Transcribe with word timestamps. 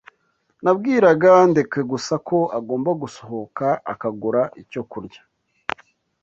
Nabwiraga 0.63 1.31
Ndekwe 1.51 1.81
gusa 1.91 2.13
ko 2.27 2.37
agomba 2.57 2.91
gusohoka 3.01 3.65
akagura 3.93 4.41
icyo 4.61 4.81
kurya. 4.91 5.21